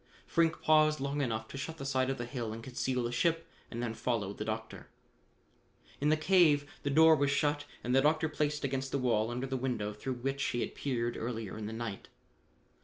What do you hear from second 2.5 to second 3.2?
and conceal the